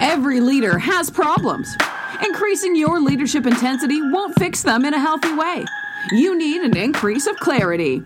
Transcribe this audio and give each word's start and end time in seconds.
Every 0.00 0.40
leader 0.40 0.78
has 0.78 1.10
problems. 1.10 1.76
Increasing 2.24 2.76
your 2.76 3.00
leadership 3.00 3.46
intensity 3.46 4.00
won't 4.00 4.38
fix 4.38 4.62
them 4.62 4.84
in 4.84 4.94
a 4.94 4.98
healthy 4.98 5.34
way. 5.34 5.64
You 6.12 6.38
need 6.38 6.62
an 6.62 6.76
increase 6.76 7.26
of 7.26 7.36
clarity. 7.36 8.02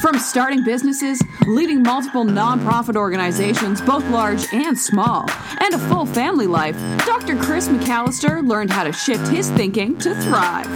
From 0.00 0.18
starting 0.18 0.64
businesses, 0.64 1.22
leading 1.46 1.82
multiple 1.82 2.24
nonprofit 2.24 2.96
organizations, 2.96 3.80
both 3.80 4.04
large 4.10 4.52
and 4.52 4.76
small, 4.76 5.30
and 5.60 5.72
a 5.72 5.78
full 5.88 6.04
family 6.04 6.48
life, 6.48 6.76
Dr. 7.06 7.36
Chris 7.36 7.68
McAllister 7.68 8.46
learned 8.46 8.70
how 8.70 8.82
to 8.82 8.92
shift 8.92 9.28
his 9.28 9.48
thinking 9.50 9.96
to 9.98 10.14
thrive. 10.22 10.66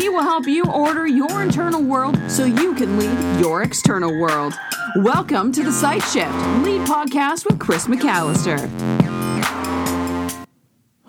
He 0.00 0.08
will 0.08 0.22
help 0.22 0.46
you 0.46 0.64
order 0.64 1.06
your 1.06 1.42
internal 1.42 1.82
world 1.82 2.18
so 2.28 2.44
you 2.44 2.74
can 2.74 2.98
lead 2.98 3.40
your 3.40 3.62
external 3.62 4.18
world. 4.20 4.52
Welcome 4.96 5.52
to 5.52 5.62
the 5.62 5.72
Site 5.72 6.02
Shift 6.02 6.34
Lead 6.64 6.82
Podcast 6.82 7.46
with 7.46 7.58
Chris 7.58 7.86
McAllister. 7.86 9.17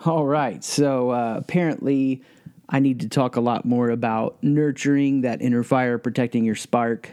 All 0.06 0.24
right. 0.24 0.64
So 0.64 1.10
uh, 1.10 1.34
apparently, 1.36 2.22
I 2.70 2.78
need 2.78 3.00
to 3.00 3.08
talk 3.08 3.36
a 3.36 3.40
lot 3.40 3.66
more 3.66 3.90
about 3.90 4.42
nurturing 4.42 5.20
that 5.22 5.42
inner 5.42 5.62
fire, 5.62 5.98
protecting 5.98 6.42
your 6.42 6.54
spark. 6.54 7.10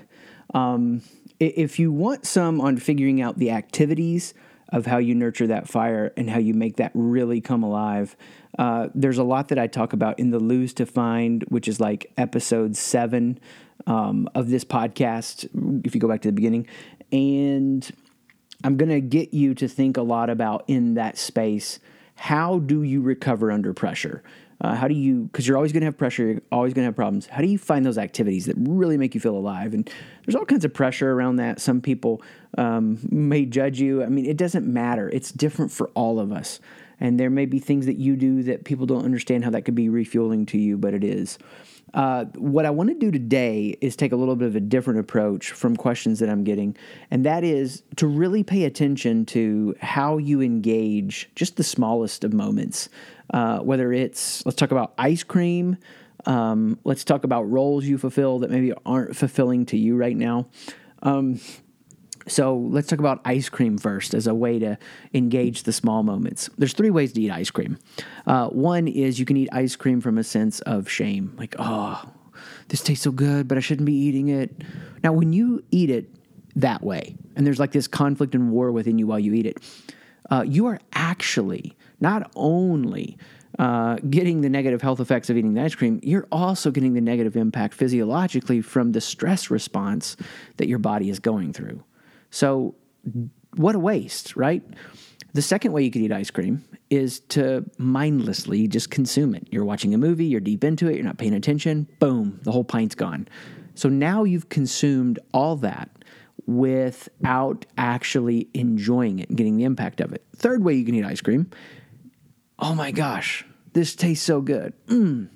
Um, 0.53 1.01
if 1.37 1.79
you 1.79 1.91
want 1.91 2.25
some 2.25 2.61
on 2.61 2.77
figuring 2.77 3.21
out 3.21 3.39
the 3.39 3.51
activities 3.51 4.33
of 4.69 4.85
how 4.85 4.99
you 4.99 5.15
nurture 5.15 5.47
that 5.47 5.67
fire 5.67 6.13
and 6.15 6.29
how 6.29 6.39
you 6.39 6.53
make 6.53 6.77
that 6.77 6.91
really 6.93 7.41
come 7.41 7.61
alive, 7.61 8.15
uh, 8.57 8.87
there's 8.95 9.17
a 9.17 9.23
lot 9.23 9.49
that 9.49 9.59
I 9.59 9.67
talk 9.67 9.91
about 9.91 10.17
in 10.17 10.31
the 10.31 10.39
Lose 10.39 10.73
to 10.75 10.85
Find, 10.85 11.43
which 11.49 11.67
is 11.67 11.81
like 11.81 12.11
episode 12.17 12.77
seven 12.77 13.37
um, 13.85 14.29
of 14.33 14.49
this 14.49 14.63
podcast, 14.63 15.49
if 15.85 15.93
you 15.93 15.99
go 15.99 16.07
back 16.07 16.21
to 16.21 16.29
the 16.29 16.33
beginning. 16.33 16.65
And 17.11 17.89
I'm 18.63 18.77
going 18.77 18.89
to 18.89 19.01
get 19.01 19.33
you 19.33 19.53
to 19.55 19.67
think 19.67 19.97
a 19.97 20.01
lot 20.01 20.29
about 20.29 20.63
in 20.69 20.93
that 20.93 21.17
space 21.17 21.79
how 22.17 22.59
do 22.59 22.83
you 22.83 23.01
recover 23.01 23.51
under 23.51 23.73
pressure? 23.73 24.23
Uh, 24.59 24.73
how 24.73 24.87
do 24.87 24.95
you, 24.95 25.23
because 25.25 25.47
you're 25.47 25.55
always 25.55 25.71
going 25.71 25.81
to 25.81 25.85
have 25.85 25.97
pressure, 25.97 26.25
you're 26.25 26.41
always 26.51 26.73
going 26.73 26.83
to 26.83 26.87
have 26.87 26.95
problems. 26.95 27.27
How 27.27 27.41
do 27.41 27.47
you 27.47 27.59
find 27.59 27.85
those 27.85 27.99
activities 27.99 28.45
that 28.47 28.55
really 28.57 28.97
make 28.97 29.13
you 29.13 29.21
feel 29.21 29.35
alive? 29.37 29.73
And 29.75 29.87
there's 30.25 30.35
all 30.35 30.45
kinds 30.45 30.65
of 30.65 30.73
pressure 30.73 31.11
around 31.11 31.35
that. 31.35 31.61
Some 31.61 31.79
people 31.79 32.23
um, 32.57 32.97
may 33.11 33.45
judge 33.45 33.79
you. 33.79 34.03
I 34.03 34.07
mean, 34.07 34.25
it 34.25 34.35
doesn't 34.35 34.65
matter. 34.65 35.09
It's 35.09 35.31
different 35.31 35.71
for 35.71 35.89
all 35.89 36.19
of 36.19 36.31
us. 36.31 36.59
And 36.99 37.19
there 37.19 37.29
may 37.29 37.45
be 37.45 37.59
things 37.59 37.85
that 37.85 37.97
you 37.97 38.15
do 38.15 38.41
that 38.43 38.63
people 38.63 38.87
don't 38.87 39.05
understand 39.05 39.43
how 39.43 39.51
that 39.51 39.61
could 39.61 39.75
be 39.75 39.89
refueling 39.89 40.47
to 40.47 40.57
you, 40.57 40.75
but 40.75 40.95
it 40.95 41.03
is. 41.03 41.37
Uh, 41.93 42.25
what 42.35 42.65
I 42.65 42.69
want 42.69 42.89
to 42.89 42.95
do 42.95 43.11
today 43.11 43.77
is 43.81 43.95
take 43.95 44.11
a 44.11 44.15
little 44.15 44.35
bit 44.35 44.47
of 44.47 44.55
a 44.55 44.59
different 44.59 44.99
approach 44.99 45.51
from 45.51 45.75
questions 45.75 46.19
that 46.19 46.29
I'm 46.29 46.43
getting, 46.43 46.75
and 47.09 47.25
that 47.25 47.43
is 47.43 47.83
to 47.95 48.07
really 48.07 48.43
pay 48.43 48.65
attention 48.65 49.25
to 49.27 49.75
how 49.81 50.17
you 50.17 50.41
engage 50.41 51.29
just 51.35 51.55
the 51.55 51.63
smallest 51.63 52.23
of 52.23 52.33
moments. 52.33 52.89
Uh, 53.33 53.59
whether 53.59 53.91
it's, 53.93 54.45
let's 54.45 54.55
talk 54.55 54.71
about 54.71 54.93
ice 54.97 55.23
cream, 55.23 55.77
um, 56.25 56.77
let's 56.83 57.03
talk 57.03 57.23
about 57.23 57.43
roles 57.43 57.85
you 57.85 57.97
fulfill 57.97 58.39
that 58.39 58.51
maybe 58.51 58.73
aren't 58.85 59.15
fulfilling 59.15 59.65
to 59.65 59.77
you 59.77 59.95
right 59.95 60.17
now. 60.17 60.47
Um, 61.03 61.39
so 62.27 62.57
let's 62.57 62.87
talk 62.87 62.99
about 62.99 63.21
ice 63.25 63.49
cream 63.49 63.77
first 63.77 64.13
as 64.13 64.27
a 64.27 64.33
way 64.33 64.59
to 64.59 64.77
engage 65.13 65.63
the 65.63 65.73
small 65.73 66.03
moments. 66.03 66.49
There's 66.57 66.73
three 66.73 66.89
ways 66.89 67.13
to 67.13 67.21
eat 67.21 67.31
ice 67.31 67.49
cream. 67.49 67.77
Uh, 68.25 68.47
one 68.49 68.87
is 68.87 69.19
you 69.19 69.25
can 69.25 69.37
eat 69.37 69.49
ice 69.51 69.75
cream 69.75 70.01
from 70.01 70.17
a 70.17 70.23
sense 70.23 70.59
of 70.61 70.89
shame, 70.89 71.33
like, 71.37 71.55
oh, 71.57 72.03
this 72.67 72.81
tastes 72.81 73.03
so 73.03 73.11
good, 73.11 73.47
but 73.47 73.57
I 73.57 73.61
shouldn't 73.61 73.85
be 73.85 73.95
eating 73.95 74.29
it. 74.29 74.63
Now, 75.03 75.13
when 75.13 75.33
you 75.33 75.63
eat 75.71 75.89
it 75.89 76.09
that 76.55 76.83
way, 76.83 77.15
and 77.35 77.45
there's 77.45 77.59
like 77.59 77.71
this 77.71 77.87
conflict 77.87 78.35
and 78.35 78.51
war 78.51 78.71
within 78.71 78.97
you 78.97 79.07
while 79.07 79.19
you 79.19 79.33
eat 79.33 79.45
it, 79.45 79.57
uh, 80.29 80.43
you 80.45 80.65
are 80.65 80.79
actually 80.93 81.75
not 81.99 82.29
only 82.35 83.17
uh, 83.59 83.95
getting 84.09 84.41
the 84.41 84.49
negative 84.49 84.81
health 84.81 84.99
effects 84.99 85.29
of 85.29 85.37
eating 85.37 85.53
the 85.53 85.61
ice 85.61 85.73
cream, 85.73 85.99
you're 86.03 86.27
also 86.31 86.69
getting 86.69 86.93
the 86.93 87.01
negative 87.01 87.35
impact 87.35 87.73
physiologically 87.73 88.61
from 88.61 88.91
the 88.91 89.01
stress 89.01 89.49
response 89.49 90.17
that 90.57 90.67
your 90.67 90.79
body 90.79 91.09
is 91.09 91.19
going 91.19 91.53
through. 91.53 91.83
So, 92.29 92.75
what 93.55 93.75
a 93.75 93.79
waste, 93.79 94.35
right? 94.35 94.63
The 95.33 95.41
second 95.41 95.71
way 95.71 95.83
you 95.83 95.91
could 95.91 96.01
eat 96.01 96.11
ice 96.11 96.31
cream 96.31 96.63
is 96.89 97.19
to 97.19 97.69
mindlessly 97.77 98.67
just 98.67 98.89
consume 98.89 99.35
it. 99.35 99.47
You're 99.51 99.65
watching 99.65 99.93
a 99.93 99.97
movie, 99.97 100.25
you're 100.25 100.39
deep 100.39 100.63
into 100.63 100.87
it, 100.87 100.95
you're 100.95 101.05
not 101.05 101.17
paying 101.17 101.33
attention, 101.33 101.87
boom, 101.99 102.39
the 102.43 102.51
whole 102.51 102.63
pint's 102.63 102.95
gone. 102.95 103.27
So 103.75 103.89
now 103.89 104.23
you've 104.23 104.49
consumed 104.49 105.19
all 105.33 105.55
that 105.57 105.89
without 106.47 107.65
actually 107.77 108.47
enjoying 108.53 109.19
it 109.19 109.29
and 109.29 109.37
getting 109.37 109.57
the 109.57 109.65
impact 109.65 110.01
of 110.01 110.13
it. 110.13 110.25
Third 110.35 110.63
way 110.63 110.73
you 110.73 110.85
can 110.85 110.95
eat 110.95 111.05
ice 111.05 111.21
cream 111.21 111.51
oh 112.59 112.75
my 112.75 112.91
gosh, 112.91 113.45
this 113.73 113.95
tastes 113.95 114.25
so 114.25 114.41
good. 114.41 114.73
Mm. 114.87 115.29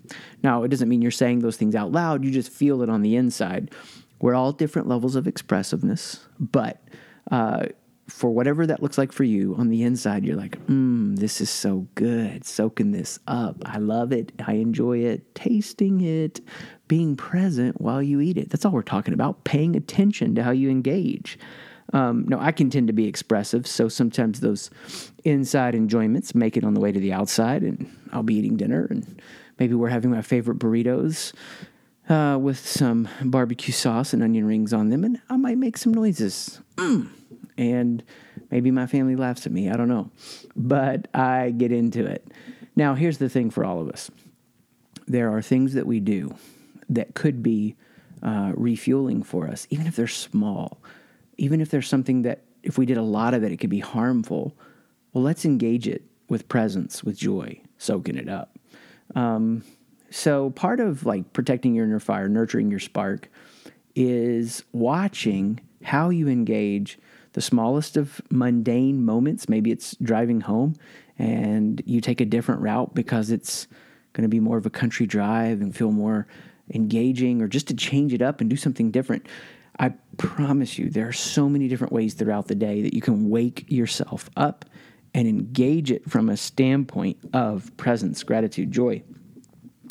Now, 0.44 0.64
it 0.64 0.70
doesn't 0.70 0.90
mean 0.90 1.02
you're 1.02 1.12
saying 1.12 1.40
those 1.40 1.58
things 1.58 1.76
out 1.76 1.92
loud, 1.92 2.24
you 2.24 2.32
just 2.32 2.52
feel 2.52 2.82
it 2.82 2.90
on 2.90 3.02
the 3.02 3.16
inside. 3.16 3.72
We're 4.22 4.36
all 4.36 4.52
different 4.52 4.88
levels 4.88 5.16
of 5.16 5.28
expressiveness, 5.28 6.26
but 6.40 6.82
uh, 7.32 7.66
for 8.08 8.30
whatever 8.30 8.68
that 8.68 8.84
looks 8.84 8.98
like 8.98 9.12
for 9.12 9.24
you, 9.24 9.56
on 9.56 9.70
the 9.70 9.84
inside, 9.84 10.24
you're 10.24 10.36
like, 10.36 10.64
mmm, 10.68 11.18
this 11.18 11.42
is 11.42 11.50
so 11.50 11.88
good. 11.96 12.46
Soaking 12.46 12.92
this 12.92 13.20
up. 13.26 13.58
I 13.66 13.78
love 13.78 14.12
it. 14.12 14.32
I 14.46 14.54
enjoy 14.54 15.00
it. 15.00 15.34
Tasting 15.34 16.02
it, 16.02 16.42
being 16.88 17.16
present 17.16 17.82
while 17.82 18.02
you 18.02 18.20
eat 18.20 18.38
it. 18.38 18.50
That's 18.50 18.66
all 18.66 18.74
we're 18.74 18.84
talking 18.84 19.14
about. 19.14 19.44
Paying 19.44 19.76
attention 19.76 20.36
to 20.36 20.44
how 20.44 20.52
you 20.52 20.70
engage. 20.70 21.40
Um, 21.94 22.26
no, 22.28 22.40
I 22.40 22.52
can 22.52 22.70
tend 22.70 22.88
to 22.88 22.94
be 22.94 23.08
expressive, 23.08 23.68
so 23.68 23.90
sometimes 23.90 24.40
those 24.40 24.70
inside 25.26 25.76
enjoyments 25.76 26.34
make 26.34 26.56
it 26.56 26.64
on 26.64 26.74
the 26.74 26.80
way 26.80 26.92
to 26.92 27.00
the 27.00 27.12
outside, 27.12 27.64
and 27.64 27.90
I'll 28.14 28.24
be 28.24 28.36
eating 28.36 28.56
dinner, 28.56 28.88
and 28.90 29.22
maybe 29.60 29.74
we're 29.74 29.90
having 29.90 30.10
my 30.10 30.22
favorite 30.22 30.58
burritos 30.58 31.34
uh, 32.12 32.38
with 32.38 32.68
some 32.68 33.08
barbecue 33.24 33.74
sauce 33.74 34.12
and 34.14 34.22
onion 34.22 34.46
rings 34.46 34.74
on 34.74 34.90
them, 34.90 35.06
and 35.06 35.22
I 35.30 35.38
might 35.38 35.58
make 35.58 35.78
some 35.78 35.94
noises. 35.94 36.60
Mm. 36.76 37.10
And 37.58 38.04
maybe 38.50 38.70
my 38.70 38.86
family 38.86 39.16
laughs 39.16 39.46
at 39.46 39.54
me. 39.54 39.70
I 39.70 39.78
don't 39.78 39.88
know. 39.88 40.12
But 40.56 41.08
I 41.14 41.52
get 41.52 41.72
into 41.72 42.06
it. 42.06 42.28
Now, 42.76 42.96
here's 42.96 43.18
the 43.18 43.30
thing 43.30 43.50
for 43.50 43.64
all 43.64 43.80
of 43.80 43.90
us 43.90 44.12
there 45.08 45.36
are 45.36 45.42
things 45.42 45.74
that 45.74 45.86
we 45.86 46.00
do 46.00 46.34
that 46.90 47.14
could 47.16 47.42
be 47.42 47.76
uh, 48.24 48.52
refueling 48.56 49.24
for 49.24 49.48
us, 49.48 49.68
even 49.70 49.88
if 49.88 49.96
they're 49.96 50.08
small, 50.08 50.82
even 51.38 51.60
if 51.60 51.70
there's 51.70 51.88
something 51.88 52.22
that, 52.22 52.44
if 52.64 52.78
we 52.78 52.86
did 52.86 52.98
a 52.98 53.02
lot 53.02 53.34
of 53.34 53.44
it, 53.44 53.52
it 53.52 53.58
could 53.58 53.70
be 53.70 53.80
harmful. 53.80 54.56
Well, 55.12 55.24
let's 55.24 55.44
engage 55.44 55.88
it 55.88 56.04
with 56.30 56.48
presence, 56.48 57.04
with 57.04 57.18
joy, 57.18 57.62
soaking 57.78 58.16
it 58.16 58.30
up. 58.30 58.58
Um, 59.16 59.64
so 60.12 60.52
part 60.52 60.80
of 60.80 61.06
like 61.06 61.34
protecting 61.34 61.74
your 61.74 61.86
inner 61.86 62.00
fire, 62.00 62.30
nurturing 62.30 62.70
your 62.70 62.80
spark, 62.80 63.30
is 63.96 64.64
watching 64.72 65.60
how 65.84 66.10
you 66.10 66.28
engage 66.28 67.00
the 67.34 67.42
smallest 67.42 67.98
of 67.98 68.22
mundane 68.30 69.04
moments. 69.04 69.50
Maybe 69.50 69.72
it's 69.72 69.96
driving 69.96 70.42
home 70.42 70.76
and 71.18 71.82
you 71.86 72.02
take 72.02 72.22
a 72.22 72.26
different 72.26 72.62
route 72.62 72.94
because 72.94 73.32
it's 73.32 73.68
going 74.14 74.24
to 74.24 74.30
be 74.30 74.40
more 74.40 74.58
of 74.58 74.66
a 74.66 74.70
country 74.70 75.06
drive 75.06 75.62
and 75.62 75.76
feel 75.76 75.92
more 75.92 76.28
engaging, 76.74 77.42
or 77.42 77.48
just 77.48 77.68
to 77.68 77.74
change 77.74 78.14
it 78.14 78.22
up 78.22 78.42
and 78.42 78.50
do 78.50 78.56
something 78.56 78.92
different. 78.92 79.28
I 79.80 79.94
promise 80.18 80.78
you, 80.78 80.90
there 80.90 81.08
are 81.08 81.14
so 81.14 81.50
many 81.50 81.68
different 81.68 81.94
ways 81.94 82.14
throughout 82.14 82.48
the 82.48 82.56
day 82.56 82.82
that 82.82 82.94
you 82.94 83.02
can 83.02 83.30
wake 83.30 83.66
yourself 83.70 84.30
up 84.36 84.66
and 85.14 85.28
engage 85.28 85.92
it 85.92 86.10
from 86.10 86.30
a 86.30 86.38
standpoint 86.38 87.18
of 87.34 87.76
presence, 87.78 88.24
gratitude, 88.24 88.72
joy. 88.72 89.04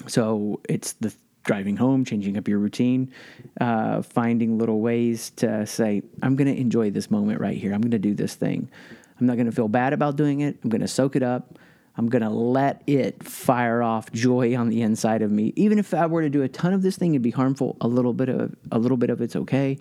So 0.06 0.60
it's 0.68 0.92
the 0.94 1.14
driving 1.44 1.76
home, 1.76 2.04
changing 2.04 2.36
up 2.36 2.48
your 2.48 2.58
routine, 2.58 3.12
uh, 3.60 4.02
finding 4.02 4.58
little 4.58 4.80
ways 4.80 5.30
to 5.30 5.66
say, 5.66 6.02
I'm 6.22 6.36
going 6.36 6.54
to 6.54 6.60
enjoy 6.60 6.90
this 6.90 7.10
moment 7.10 7.40
right 7.40 7.56
here. 7.56 7.72
I'm 7.72 7.80
going 7.80 7.90
to 7.92 7.98
do 7.98 8.14
this 8.14 8.34
thing. 8.34 8.70
I'm 9.18 9.26
not 9.26 9.36
going 9.36 9.46
to 9.46 9.52
feel 9.52 9.68
bad 9.68 9.92
about 9.92 10.16
doing 10.16 10.40
it. 10.40 10.58
I'm 10.62 10.70
going 10.70 10.80
to 10.80 10.88
soak 10.88 11.16
it 11.16 11.22
up. 11.22 11.58
I'm 11.96 12.08
going 12.08 12.22
to 12.22 12.30
let 12.30 12.82
it 12.86 13.22
fire 13.22 13.82
off 13.82 14.10
joy 14.12 14.56
on 14.56 14.68
the 14.70 14.80
inside 14.82 15.22
of 15.22 15.30
me. 15.30 15.52
Even 15.56 15.78
if 15.78 15.92
I 15.92 16.06
were 16.06 16.22
to 16.22 16.30
do 16.30 16.42
a 16.42 16.48
ton 16.48 16.72
of 16.72 16.82
this 16.82 16.96
thing, 16.96 17.12
it'd 17.12 17.22
be 17.22 17.30
harmful. 17.30 17.76
A 17.80 17.88
little 17.88 18.14
bit 18.14 18.28
of 18.28 18.54
a 18.72 18.78
little 18.78 18.96
bit 18.96 19.10
of 19.10 19.20
it's 19.20 19.36
okay. 19.36 19.76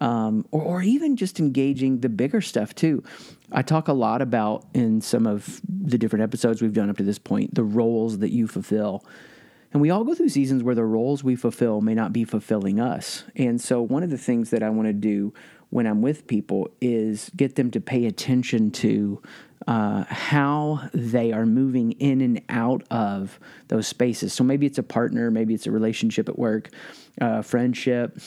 Um, 0.00 0.46
or, 0.50 0.62
or 0.62 0.82
even 0.82 1.16
just 1.16 1.40
engaging 1.40 2.00
the 2.00 2.08
bigger 2.08 2.40
stuff 2.40 2.74
too. 2.74 3.02
I 3.50 3.62
talk 3.62 3.88
a 3.88 3.94
lot 3.94 4.20
about 4.20 4.66
in 4.74 5.00
some 5.00 5.26
of 5.26 5.60
the 5.66 5.96
different 5.96 6.22
episodes 6.22 6.60
we've 6.60 6.74
done 6.74 6.90
up 6.90 6.98
to 6.98 7.02
this 7.02 7.18
point 7.18 7.54
the 7.54 7.64
roles 7.64 8.18
that 8.18 8.30
you 8.30 8.46
fulfill. 8.46 9.04
And 9.72 9.80
we 9.82 9.90
all 9.90 10.04
go 10.04 10.14
through 10.14 10.28
seasons 10.30 10.62
where 10.62 10.74
the 10.74 10.84
roles 10.84 11.22
we 11.22 11.36
fulfill 11.36 11.80
may 11.80 11.94
not 11.94 12.12
be 12.12 12.24
fulfilling 12.24 12.80
us. 12.80 13.24
And 13.34 13.60
so, 13.60 13.82
one 13.82 14.02
of 14.02 14.10
the 14.10 14.18
things 14.18 14.50
that 14.50 14.62
I 14.62 14.70
want 14.70 14.88
to 14.88 14.92
do 14.92 15.34
when 15.70 15.86
I'm 15.86 16.00
with 16.00 16.26
people 16.26 16.70
is 16.80 17.30
get 17.36 17.56
them 17.56 17.70
to 17.72 17.80
pay 17.80 18.06
attention 18.06 18.70
to 18.70 19.20
uh, 19.66 20.04
how 20.08 20.88
they 20.94 21.32
are 21.32 21.44
moving 21.44 21.92
in 21.92 22.20
and 22.20 22.40
out 22.48 22.84
of 22.90 23.40
those 23.68 23.86
spaces. 23.86 24.32
So, 24.32 24.44
maybe 24.44 24.66
it's 24.66 24.78
a 24.78 24.82
partner, 24.82 25.30
maybe 25.30 25.54
it's 25.54 25.66
a 25.66 25.72
relationship 25.72 26.28
at 26.28 26.38
work, 26.38 26.70
uh, 27.20 27.42
friendship. 27.42 28.18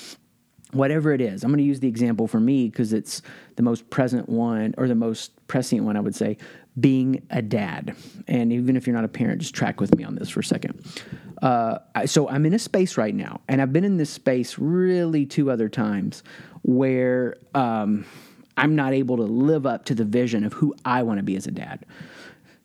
whatever 0.72 1.14
it 1.14 1.22
is. 1.22 1.44
I'm 1.44 1.50
going 1.50 1.58
to 1.58 1.64
use 1.64 1.80
the 1.80 1.88
example 1.88 2.28
for 2.28 2.40
me 2.40 2.70
because 2.70 2.94
it's 2.94 3.24
the 3.56 3.64
most 3.64 3.90
present 3.90 4.30
one 4.30 4.76
or 4.78 4.88
the 4.88 4.94
most 4.94 5.32
prescient 5.48 5.84
one, 5.84 5.98
I 5.98 6.00
would 6.00 6.16
say, 6.16 6.38
being 6.80 7.26
a 7.32 7.42
dad. 7.42 7.96
And 8.28 8.54
even 8.54 8.78
if 8.78 8.86
you're 8.86 8.96
not 8.96 9.04
a 9.04 9.10
parent, 9.10 9.42
just 9.42 9.56
track 9.56 9.80
with 9.82 9.96
me 9.96 10.04
on 10.04 10.16
this 10.16 10.30
for 10.30 10.42
a 10.42 10.44
second. 10.44 10.86
Uh, 11.42 11.80
so 12.06 12.28
I'm 12.30 12.46
in 12.46 12.54
a 12.54 12.60
space 12.60 12.98
right 12.98 13.16
now, 13.16 13.42
and 13.48 13.62
I've 13.62 13.72
been 13.72 13.86
in 13.86 13.98
this 13.98 14.10
space 14.10 14.60
really 14.60 15.26
two 15.26 15.50
other 15.50 15.70
times 15.70 16.24
where 16.64 17.38
um, 17.56 18.06
I'm 18.58 18.76
not 18.76 18.94
able 18.94 19.18
to 19.18 19.24
live 19.24 19.66
up 19.66 19.86
to 19.86 19.96
the 19.96 20.04
vision 20.04 20.44
of 20.44 20.54
who 20.54 20.76
I 20.84 21.04
want 21.04 21.20
to 21.20 21.24
be 21.24 21.38
as 21.38 21.48
a 21.48 21.52
dad. 21.52 21.86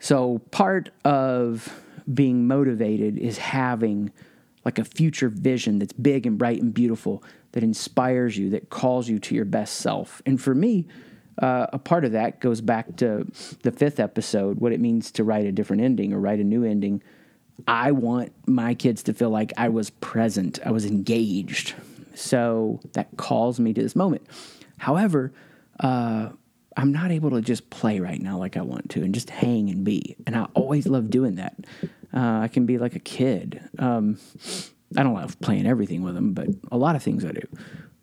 So 0.00 0.40
part 0.50 0.90
of 1.04 1.82
being 2.12 2.46
motivated 2.46 3.16
is 3.16 3.38
having 3.38 4.10
like 4.64 4.78
a 4.78 4.84
future 4.84 5.28
vision 5.28 5.78
that's 5.78 5.92
big 5.92 6.26
and 6.26 6.36
bright 6.36 6.60
and 6.60 6.74
beautiful 6.74 7.22
that 7.52 7.62
inspires 7.62 8.36
you, 8.36 8.50
that 8.50 8.70
calls 8.70 9.08
you 9.08 9.18
to 9.20 9.34
your 9.34 9.44
best 9.44 9.76
self. 9.76 10.20
And 10.26 10.40
for 10.40 10.54
me, 10.54 10.86
uh, 11.38 11.66
a 11.72 11.78
part 11.78 12.04
of 12.04 12.12
that 12.12 12.40
goes 12.40 12.60
back 12.60 12.96
to 12.96 13.26
the 13.62 13.72
fifth 13.72 14.00
episode 14.00 14.58
what 14.60 14.72
it 14.72 14.80
means 14.80 15.10
to 15.12 15.24
write 15.24 15.46
a 15.46 15.52
different 15.52 15.82
ending 15.82 16.12
or 16.12 16.20
write 16.20 16.40
a 16.40 16.44
new 16.44 16.64
ending. 16.64 17.02
I 17.66 17.92
want 17.92 18.32
my 18.46 18.74
kids 18.74 19.02
to 19.04 19.14
feel 19.14 19.30
like 19.30 19.52
I 19.56 19.68
was 19.68 19.90
present, 19.90 20.58
I 20.64 20.70
was 20.70 20.84
engaged. 20.84 21.74
So 22.14 22.80
that 22.92 23.16
calls 23.16 23.58
me 23.58 23.72
to 23.72 23.82
this 23.82 23.96
moment. 23.96 24.26
However, 24.78 25.32
uh, 25.80 26.30
I'm 26.76 26.92
not 26.92 27.10
able 27.10 27.30
to 27.30 27.40
just 27.40 27.70
play 27.70 28.00
right 28.00 28.20
now 28.20 28.38
like 28.38 28.56
I 28.56 28.62
want 28.62 28.90
to 28.90 29.02
and 29.02 29.14
just 29.14 29.30
hang 29.30 29.70
and 29.70 29.84
be. 29.84 30.16
And 30.26 30.36
I 30.36 30.46
always 30.54 30.86
love 30.86 31.10
doing 31.10 31.36
that. 31.36 31.54
Uh, 32.12 32.40
I 32.40 32.48
can 32.48 32.66
be 32.66 32.78
like 32.78 32.94
a 32.94 33.00
kid. 33.00 33.60
Um, 33.78 34.18
I 34.96 35.02
don't 35.02 35.14
love 35.14 35.40
playing 35.40 35.66
everything 35.66 36.02
with 36.02 36.14
them, 36.14 36.32
but 36.32 36.48
a 36.70 36.76
lot 36.76 36.96
of 36.96 37.02
things 37.02 37.24
I 37.24 37.32
do. 37.32 37.46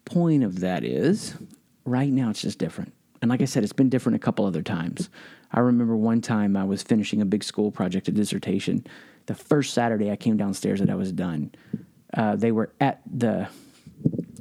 Point 0.06 0.44
of 0.44 0.59
that 0.59 0.83
is, 0.83 1.36
right 1.86 2.12
now 2.12 2.30
it's 2.30 2.42
just 2.42 2.59
different. 2.59 2.94
And 3.21 3.29
like 3.29 3.41
I 3.41 3.45
said, 3.45 3.63
it's 3.63 3.73
been 3.73 3.89
different 3.89 4.15
a 4.15 4.19
couple 4.19 4.45
other 4.45 4.63
times. 4.63 5.09
I 5.51 5.59
remember 5.59 5.95
one 5.95 6.21
time 6.21 6.57
I 6.57 6.63
was 6.63 6.81
finishing 6.81 7.21
a 7.21 7.25
big 7.25 7.44
school 7.44 7.71
project, 7.71 8.07
a 8.07 8.12
dissertation. 8.12 8.85
The 9.27 9.35
first 9.35 9.73
Saturday 9.73 10.09
I 10.12 10.15
came 10.15 10.38
downstairs 10.38 10.79
that 10.79 10.89
I 10.89 10.95
was 10.95 11.12
done, 11.12 11.51
uh, 12.13 12.35
they 12.35 12.51
were 12.51 12.73
at 12.79 13.01
the 13.06 13.47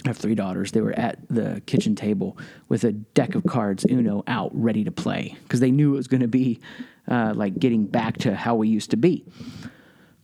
I 0.05 0.09
have 0.09 0.17
three 0.17 0.35
daughters. 0.35 0.73
They 0.73 0.81
were 0.81 0.99
at 0.99 1.19
the 1.29 1.63
kitchen 1.67 1.95
table 1.95 2.39
with 2.69 2.85
a 2.85 2.93
deck 2.93 3.35
of 3.35 3.45
cards, 3.45 3.85
Uno, 3.89 4.25
out 4.27 4.51
ready 4.55 4.85
to 4.85 4.91
play 4.91 5.37
because 5.43 5.61
they 5.61 5.71
knew 5.71 5.93
it 5.93 5.97
was 5.99 6.09
going 6.09 6.23
to 6.23 6.29
be 6.29 6.61
uh, 7.07 7.35
like 7.37 7.59
getting 7.59 7.85
back 7.85 8.17
to 8.19 8.35
how 8.35 8.55
we 8.55 8.69
used 8.69 8.91
to 8.93 8.97
be. 8.97 9.27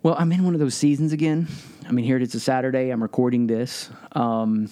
Well, 0.03 0.17
I'm 0.19 0.33
in 0.33 0.45
one 0.45 0.55
of 0.55 0.61
those 0.61 0.75
seasons 0.75 1.13
again. 1.13 1.49
I 1.87 1.93
mean, 1.93 2.05
here 2.05 2.17
it 2.17 2.23
is 2.23 2.35
a 2.35 2.41
Saturday. 2.41 2.91
I'm 2.91 3.03
recording 3.03 3.49
this, 3.49 3.91
um, 4.13 4.71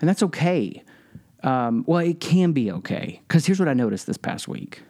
and 0.00 0.08
that's 0.08 0.22
okay. 0.22 0.84
Um, 1.42 1.84
well, 1.86 2.00
it 2.00 2.20
can 2.20 2.52
be 2.52 2.70
okay 2.70 3.20
because 3.26 3.46
here's 3.46 3.58
what 3.58 3.68
I 3.68 3.74
noticed 3.74 4.06
this 4.06 4.18
past 4.18 4.48
week. 4.48 4.82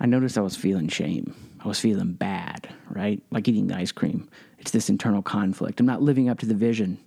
I 0.00 0.06
noticed 0.06 0.36
I 0.36 0.42
was 0.42 0.56
feeling 0.56 0.88
shame. 0.88 1.34
I 1.64 1.68
was 1.68 1.80
feeling 1.80 2.12
bad, 2.12 2.68
right? 2.90 3.22
Like 3.30 3.48
eating 3.48 3.68
the 3.68 3.76
ice 3.76 3.92
cream. 3.92 4.28
It's 4.58 4.70
this 4.70 4.90
internal 4.90 5.22
conflict. 5.22 5.80
I'm 5.80 5.86
not 5.86 6.02
living 6.02 6.28
up 6.28 6.38
to 6.40 6.46
the 6.46 6.54
vision 6.54 6.98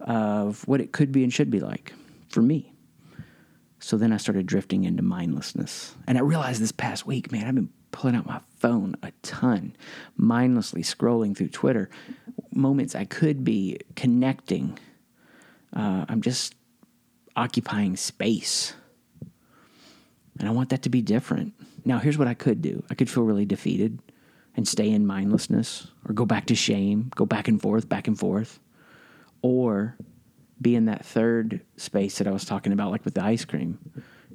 of 0.00 0.66
what 0.66 0.80
it 0.80 0.92
could 0.92 1.12
be 1.12 1.22
and 1.22 1.32
should 1.32 1.50
be 1.50 1.60
like 1.60 1.92
for 2.28 2.42
me. 2.42 2.72
So 3.78 3.96
then 3.96 4.12
I 4.12 4.16
started 4.16 4.46
drifting 4.46 4.84
into 4.84 5.02
mindlessness. 5.02 5.94
And 6.06 6.16
I 6.16 6.22
realized 6.22 6.60
this 6.60 6.72
past 6.72 7.06
week, 7.06 7.30
man, 7.30 7.46
I've 7.46 7.54
been 7.54 7.68
pulling 7.92 8.16
out 8.16 8.26
my 8.26 8.40
phone 8.58 8.96
a 9.02 9.12
ton, 9.22 9.76
mindlessly 10.16 10.82
scrolling 10.82 11.36
through 11.36 11.48
Twitter. 11.48 11.90
Moments 12.52 12.94
I 12.94 13.04
could 13.04 13.44
be 13.44 13.78
connecting. 13.94 14.78
Uh, 15.72 16.06
I'm 16.08 16.22
just 16.22 16.54
occupying 17.36 17.96
space. 17.96 18.74
And 20.38 20.48
I 20.48 20.52
want 20.52 20.70
that 20.70 20.82
to 20.82 20.88
be 20.88 21.02
different. 21.02 21.54
Now, 21.84 21.98
here's 21.98 22.18
what 22.18 22.28
I 22.28 22.34
could 22.34 22.62
do 22.62 22.82
I 22.90 22.94
could 22.94 23.10
feel 23.10 23.24
really 23.24 23.44
defeated 23.44 23.98
and 24.56 24.66
stay 24.66 24.88
in 24.88 25.06
mindlessness 25.06 25.88
or 26.08 26.12
go 26.12 26.24
back 26.24 26.46
to 26.46 26.54
shame, 26.54 27.10
go 27.14 27.26
back 27.26 27.48
and 27.48 27.60
forth, 27.60 27.88
back 27.88 28.06
and 28.08 28.18
forth 28.18 28.60
or 29.44 29.94
be 30.62 30.74
in 30.74 30.86
that 30.86 31.04
third 31.04 31.60
space 31.76 32.16
that 32.16 32.26
I 32.26 32.30
was 32.30 32.46
talking 32.46 32.72
about, 32.72 32.90
like 32.90 33.04
with 33.04 33.12
the 33.12 33.22
ice 33.22 33.44
cream. 33.44 33.78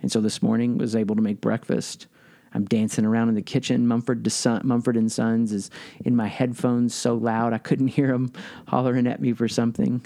And 0.03 0.11
so 0.11 0.21
this 0.21 0.43
morning 0.43 0.77
was 0.77 0.95
able 0.95 1.15
to 1.15 1.21
make 1.21 1.41
breakfast. 1.41 2.05
I'm 2.53 2.65
dancing 2.65 3.05
around 3.05 3.29
in 3.29 3.35
the 3.35 3.41
kitchen. 3.41 3.87
Mumford, 3.87 4.31
Son, 4.31 4.61
Mumford 4.63 4.95
and 4.95 5.11
Sons 5.11 5.51
is 5.51 5.71
in 6.05 6.15
my 6.15 6.27
headphones 6.27 6.93
so 6.93 7.15
loud 7.15 7.53
I 7.53 7.57
couldn't 7.57 7.87
hear 7.97 8.09
them 8.09 8.31
hollering 8.67 9.07
at 9.07 9.19
me 9.19 9.33
for 9.33 9.47
something. 9.47 10.05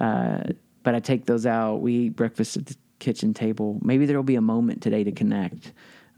Uh, 0.00 0.44
but 0.86 0.94
I 0.94 1.00
take 1.00 1.26
those 1.26 1.46
out. 1.46 1.78
We 1.78 1.94
eat 1.94 2.10
breakfast 2.10 2.56
at 2.56 2.66
the 2.66 2.76
kitchen 3.00 3.34
table. 3.34 3.80
Maybe 3.82 4.06
there 4.06 4.16
will 4.16 4.22
be 4.22 4.36
a 4.36 4.40
moment 4.40 4.82
today 4.82 5.02
to 5.02 5.10
connect. 5.10 5.72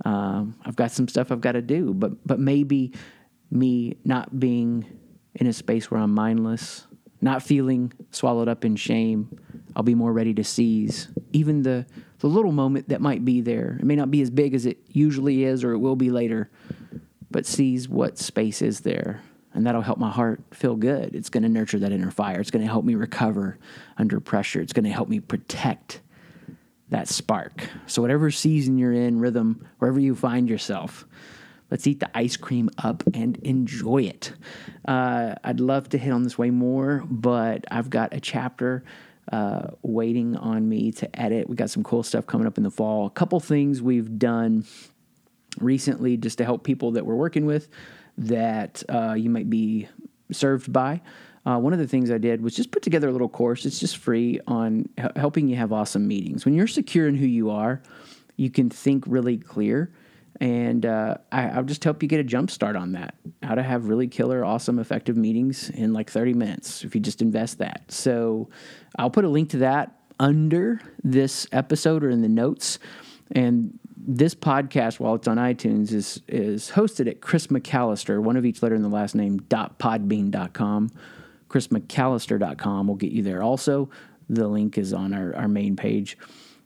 Um, 0.04 0.56
I've 0.62 0.76
got 0.76 0.90
some 0.90 1.08
stuff 1.08 1.32
I've 1.32 1.40
got 1.40 1.52
to 1.52 1.62
do, 1.62 1.94
but 1.94 2.26
but 2.26 2.38
maybe 2.38 2.92
me 3.50 3.96
not 4.04 4.38
being 4.38 4.84
in 5.34 5.46
a 5.46 5.54
space 5.54 5.90
where 5.90 6.00
I'm 6.00 6.12
mindless 6.12 6.86
not 7.20 7.42
feeling 7.42 7.92
swallowed 8.10 8.48
up 8.48 8.64
in 8.64 8.76
shame, 8.76 9.40
I'll 9.74 9.82
be 9.82 9.94
more 9.94 10.12
ready 10.12 10.34
to 10.34 10.44
seize 10.44 11.08
even 11.32 11.62
the, 11.62 11.86
the 12.20 12.26
little 12.26 12.52
moment 12.52 12.88
that 12.88 13.00
might 13.00 13.24
be 13.24 13.40
there. 13.40 13.76
It 13.80 13.84
may 13.84 13.96
not 13.96 14.10
be 14.10 14.22
as 14.22 14.30
big 14.30 14.54
as 14.54 14.66
it 14.66 14.78
usually 14.88 15.44
is 15.44 15.64
or 15.64 15.72
it 15.72 15.78
will 15.78 15.96
be 15.96 16.10
later, 16.10 16.50
but 17.30 17.46
seize 17.46 17.88
what 17.88 18.18
space 18.18 18.62
is 18.62 18.80
there. 18.80 19.22
And 19.54 19.66
that'll 19.66 19.82
help 19.82 19.98
my 19.98 20.10
heart 20.10 20.40
feel 20.52 20.76
good. 20.76 21.14
It's 21.14 21.30
going 21.30 21.42
to 21.42 21.48
nurture 21.48 21.78
that 21.78 21.90
inner 21.90 22.10
fire. 22.10 22.40
It's 22.40 22.50
going 22.50 22.64
to 22.64 22.70
help 22.70 22.84
me 22.84 22.94
recover 22.94 23.58
under 23.96 24.20
pressure. 24.20 24.60
It's 24.60 24.72
going 24.72 24.84
to 24.84 24.90
help 24.90 25.08
me 25.08 25.20
protect 25.20 26.00
that 26.90 27.08
spark. 27.08 27.68
So, 27.86 28.02
whatever 28.02 28.30
season 28.30 28.78
you're 28.78 28.92
in, 28.92 29.18
rhythm, 29.18 29.66
wherever 29.78 29.98
you 29.98 30.14
find 30.14 30.48
yourself, 30.48 31.06
Let's 31.70 31.86
eat 31.86 32.00
the 32.00 32.10
ice 32.16 32.36
cream 32.36 32.70
up 32.78 33.02
and 33.12 33.36
enjoy 33.38 34.04
it. 34.04 34.32
Uh, 34.86 35.34
I'd 35.44 35.60
love 35.60 35.88
to 35.90 35.98
hit 35.98 36.12
on 36.12 36.22
this 36.22 36.38
way 36.38 36.50
more, 36.50 37.04
but 37.08 37.64
I've 37.70 37.90
got 37.90 38.14
a 38.14 38.20
chapter 38.20 38.84
uh, 39.30 39.68
waiting 39.82 40.36
on 40.36 40.66
me 40.68 40.92
to 40.92 41.20
edit. 41.20 41.48
We 41.48 41.56
got 41.56 41.68
some 41.68 41.82
cool 41.82 42.02
stuff 42.02 42.26
coming 42.26 42.46
up 42.46 42.56
in 42.56 42.64
the 42.64 42.70
fall. 42.70 43.06
A 43.06 43.10
couple 43.10 43.38
things 43.40 43.82
we've 43.82 44.18
done 44.18 44.64
recently 45.60 46.16
just 46.16 46.38
to 46.38 46.44
help 46.44 46.64
people 46.64 46.92
that 46.92 47.04
we're 47.04 47.16
working 47.16 47.44
with 47.44 47.68
that 48.18 48.82
uh, 48.88 49.14
you 49.14 49.30
might 49.30 49.48
be 49.48 49.88
served 50.30 50.72
by. 50.72 51.00
Uh, 51.46 51.58
one 51.58 51.72
of 51.72 51.78
the 51.78 51.86
things 51.86 52.10
I 52.10 52.18
did 52.18 52.42
was 52.42 52.54
just 52.54 52.70
put 52.70 52.82
together 52.82 53.08
a 53.08 53.12
little 53.12 53.28
course. 53.28 53.64
It's 53.64 53.80
just 53.80 53.96
free 53.96 54.40
on 54.46 54.88
h- 54.98 55.12
helping 55.16 55.48
you 55.48 55.56
have 55.56 55.72
awesome 55.72 56.06
meetings. 56.06 56.44
When 56.44 56.54
you're 56.54 56.66
secure 56.66 57.08
in 57.08 57.14
who 57.14 57.26
you 57.26 57.50
are, 57.50 57.80
you 58.36 58.50
can 58.50 58.68
think 58.68 59.04
really 59.06 59.38
clear 59.38 59.90
and 60.40 60.86
uh, 60.86 61.16
I, 61.32 61.56
will 61.56 61.64
just 61.64 61.82
help 61.82 62.02
you 62.02 62.08
get 62.08 62.20
a 62.20 62.24
jump 62.24 62.50
start 62.50 62.76
on 62.76 62.92
that. 62.92 63.14
How 63.42 63.54
to 63.54 63.62
have 63.62 63.86
really 63.86 64.06
killer, 64.06 64.44
awesome, 64.44 64.78
effective 64.78 65.16
meetings 65.16 65.70
in 65.70 65.92
like 65.92 66.10
30 66.10 66.34
minutes 66.34 66.84
if 66.84 66.94
you 66.94 67.00
just 67.00 67.20
invest 67.22 67.58
that. 67.58 67.82
So 67.88 68.48
I'll 68.98 69.10
put 69.10 69.24
a 69.24 69.28
link 69.28 69.50
to 69.50 69.58
that 69.58 69.96
under 70.20 70.80
this 71.02 71.46
episode 71.50 72.04
or 72.04 72.10
in 72.10 72.22
the 72.22 72.28
notes. 72.28 72.78
And 73.32 73.78
this 74.08 74.34
podcast, 74.34 74.98
while 74.98 75.14
it's 75.14 75.28
on 75.28 75.36
iTunes, 75.36 75.92
is 75.92 76.22
is 76.26 76.70
hosted 76.70 77.08
at 77.08 77.20
Chris 77.20 77.48
McAllister, 77.48 78.20
one 78.20 78.36
of 78.36 78.44
each 78.44 78.62
letter 78.62 78.74
in 78.74 78.82
the 78.82 78.88
last 78.88 79.14
name, 79.14 79.38
dot 79.48 79.78
podbean.com. 79.78 80.90
ChrisMcAllister.com 81.48 82.88
will 82.88 82.94
get 82.94 83.12
you 83.12 83.22
there. 83.22 83.42
Also, 83.42 83.88
the 84.28 84.48
link 84.48 84.76
is 84.76 84.92
on 84.92 85.14
our, 85.14 85.34
our 85.36 85.48
main 85.48 85.76
page 85.76 86.18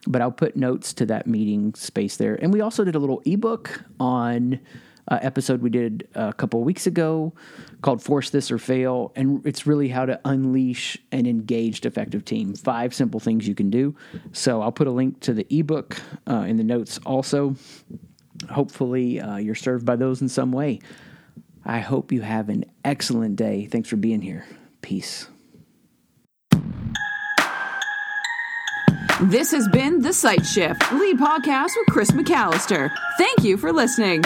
but 0.07 0.21
I'll 0.21 0.33
put 0.33 0.57
notes 0.57 0.93
to 0.95 1.07
that 1.07 1.27
meeting 1.27 1.75
space 1.75 2.17
there. 2.17 2.35
And 2.35 2.53
we 2.53 2.61
also 2.61 2.85
did 2.85 2.95
a 2.95 2.99
little 2.99 3.23
ebook 3.25 3.85
on 4.01 4.59
uh, 5.09 5.19
episode 5.23 5.63
we 5.63 5.71
did 5.71 6.09
a 6.15 6.33
couple 6.33 6.63
weeks 6.63 6.87
ago 6.87 7.33
called 7.81 8.03
Force 8.03 8.31
This 8.31 8.51
or 8.51 8.59
Fail. 8.59 9.13
And 9.17 9.45
it's 9.47 9.67
really 9.67 9.89
how 9.89 10.07
to 10.07 10.21
unleash 10.25 10.97
an 11.11 11.27
engaged, 11.27 11.87
effective 11.87 12.25
team. 12.25 12.55
Five 12.55 12.95
simple 12.95 13.21
things 13.21 13.47
you 13.47 13.55
can 13.55 13.71
do. 13.71 13.95
So 14.33 14.63
I'll 14.63 14.73
put 14.73 14.87
a 14.87 14.93
link 14.93 15.21
to 15.21 15.35
the 15.35 15.47
ebook 15.51 16.01
uh, 16.29 16.45
in 16.47 16.57
the 16.57 16.65
notes 16.65 16.99
also. 17.05 17.57
Hopefully, 18.51 19.21
uh, 19.21 19.37
you're 19.37 19.55
served 19.55 19.85
by 19.87 19.97
those 19.97 20.21
in 20.21 20.29
some 20.29 20.53
way. 20.53 20.81
I 21.65 21.79
hope 21.79 22.11
you 22.11 22.23
have 22.23 22.49
an 22.49 22.65
excellent 22.85 23.37
day. 23.37 23.67
Thanks 23.67 23.89
for 23.89 23.97
being 23.97 24.21
here. 24.21 24.45
Peace. 24.81 25.29
This 29.21 29.53
has 29.53 29.69
been 29.69 30.03
The 30.03 30.13
Site 30.13 30.45
Shift, 30.45 30.91
lead 30.93 31.19
podcast 31.19 31.71
with 31.77 31.87
Chris 31.91 32.11
McAllister. 32.11 32.91
Thank 33.19 33.45
you 33.45 33.57
for 33.57 33.73
listening. 33.73 34.25